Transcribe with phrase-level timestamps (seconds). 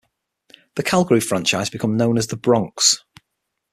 [0.77, 3.01] The Calgary franchise became known as the "Bronks".